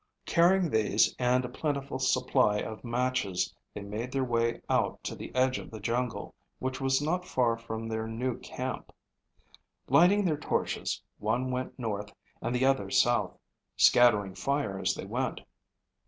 Carrying 0.25 0.71
these 0.71 1.15
and 1.19 1.45
a 1.45 1.47
plentiful 1.47 1.99
supply 1.99 2.57
of 2.57 2.83
matches, 2.83 3.53
they 3.75 3.81
made 3.81 4.11
their 4.11 4.23
way 4.23 4.59
out 4.67 5.03
to 5.03 5.13
the 5.15 5.31
edge 5.35 5.59
of 5.59 5.69
the 5.69 5.79
jungle, 5.79 6.33
which 6.57 6.81
was 6.81 7.03
not 7.03 7.23
far 7.23 7.55
from 7.55 7.87
their 7.87 8.07
new 8.07 8.39
camp. 8.39 8.91
Lighting 9.89 10.25
their 10.25 10.37
torches, 10.37 11.03
one 11.19 11.51
went 11.51 11.77
north 11.77 12.11
and 12.41 12.55
the 12.55 12.65
other 12.65 12.89
south, 12.89 13.37
scattering 13.77 14.33
fire 14.33 14.79
as 14.79 14.95
they 14.95 15.05
went. 15.05 15.41